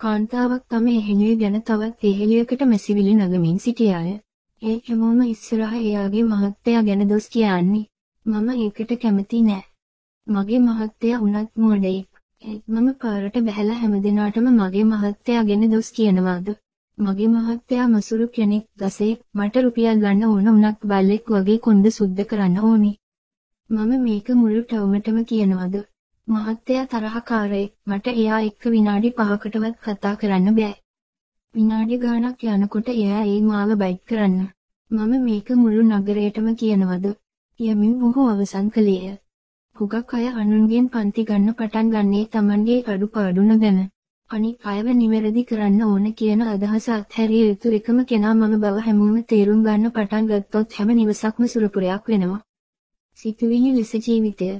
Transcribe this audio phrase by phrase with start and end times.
[0.00, 4.12] කාන්තාවක් තම එහෙලිය ගැන තවත් එහෙලියකට මැසිවිලි නගමින් සිටියාය.
[4.62, 7.82] ඒ හැමෝම ඉස්සරහ එයාගේ මහත්තයා ගැන දොස් කියන්නේ.
[8.26, 9.64] මම ඒකට කැමති නෑ.
[10.26, 12.08] මගේ මහත්තයා උනත් මෝඩෙක්.
[12.68, 16.46] මම පාරට බැහැලා හැමදිනාටම මගේ මහත්තයා ගැන දොස් කියනවාද?
[16.98, 22.56] මගේ මහත්තයා මසුරු කෙනෙක් දසේ මට රුපියල් ගන්න ඕන උනක් බල්ලෙක් වගේ කොන්ද සුද්ධ කරන්න
[22.64, 22.92] ඕනි.
[23.70, 25.76] මම මේක මුළු ටවුමටම කියනවද?
[26.28, 30.74] මහත්තයා තරහකාරයෙක් මට එයා එක්ක විනාඩි 5කටවත් කතා කරන්න බෑ.
[31.54, 34.42] විනාඩි ගාණක් යනකොට එයා ඒ මාව බයිට් කරන්න.
[34.90, 37.06] මම මේක මුළු නගරයටම කියනවද?
[37.60, 39.16] යමින් මොහු අවසන් කළේය.
[39.76, 43.80] හුඟක් අය අනුන්ගෙන් පන්ති ගන්න පටන් ගන්නේ Tamanගේ අඩුපාඩු නොදැන.
[44.30, 49.60] අනික් අයව නිවැරදි කරන්න ඕන කියන අදහස අත්හැරිය යුතු එකම කෙනා මම බව හැමෝම තේරුම්
[49.62, 52.40] ගන්න පටන් ගත්තොත් හැම නිවසක්ම සුරපුරයක් වෙනවා.
[53.18, 54.56] සිතුවිලි ලෙස ජීවිතය